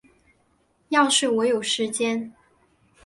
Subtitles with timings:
[0.89, 2.33] 要是我有时间